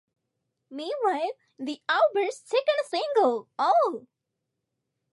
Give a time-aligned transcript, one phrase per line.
[0.71, 4.07] Meanwhile, the album's second single, Ooh!